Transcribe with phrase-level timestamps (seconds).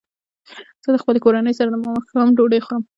[0.83, 2.83] زه د خپلې کورنۍ سره د ماښام ډوډۍ خورم.